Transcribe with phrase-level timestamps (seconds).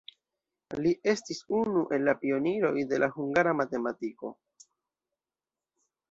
[0.83, 4.31] Li estis unu el la pioniroj de la hungara matematiko.